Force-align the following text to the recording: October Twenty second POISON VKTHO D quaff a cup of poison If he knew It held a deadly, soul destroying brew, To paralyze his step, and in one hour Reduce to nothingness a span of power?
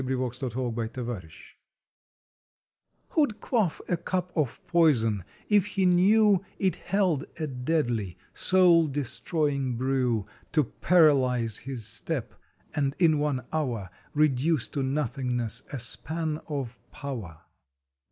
October 0.01 0.31
Twenty 0.47 0.93
second 0.93 1.05
POISON 1.05 1.31
VKTHO 3.11 3.27
D 3.27 3.35
quaff 3.39 3.81
a 3.87 3.95
cup 3.95 4.31
of 4.35 4.59
poison 4.65 5.23
If 5.47 5.67
he 5.67 5.85
knew 5.85 6.43
It 6.57 6.77
held 6.77 7.25
a 7.39 7.45
deadly, 7.45 8.17
soul 8.33 8.87
destroying 8.87 9.75
brew, 9.77 10.25
To 10.53 10.63
paralyze 10.63 11.57
his 11.57 11.85
step, 11.85 12.33
and 12.73 12.95
in 12.97 13.19
one 13.19 13.45
hour 13.53 13.91
Reduce 14.15 14.67
to 14.69 14.81
nothingness 14.81 15.61
a 15.71 15.77
span 15.77 16.41
of 16.47 16.79
power? 16.89 17.41